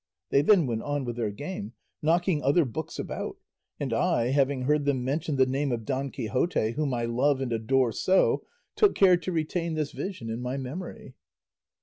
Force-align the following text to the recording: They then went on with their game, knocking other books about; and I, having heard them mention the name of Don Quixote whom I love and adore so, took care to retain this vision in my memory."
They 0.31 0.41
then 0.41 0.65
went 0.65 0.81
on 0.81 1.05
with 1.05 1.15
their 1.17 1.29
game, 1.29 1.73
knocking 2.01 2.41
other 2.41 2.65
books 2.65 2.97
about; 2.97 3.37
and 3.79 3.93
I, 3.93 4.29
having 4.29 4.63
heard 4.63 4.85
them 4.85 5.03
mention 5.03 5.35
the 5.35 5.45
name 5.45 5.71
of 5.71 5.85
Don 5.85 6.09
Quixote 6.09 6.71
whom 6.71 6.91
I 6.91 7.05
love 7.05 7.39
and 7.39 7.53
adore 7.53 7.91
so, 7.91 8.43
took 8.75 8.95
care 8.95 9.17
to 9.17 9.31
retain 9.31 9.75
this 9.75 9.91
vision 9.91 10.31
in 10.31 10.41
my 10.41 10.57
memory." 10.57 11.13